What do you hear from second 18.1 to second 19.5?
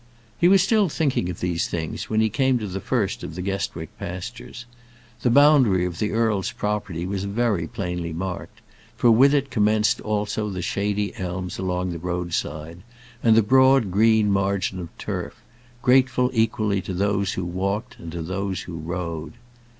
to those who rode.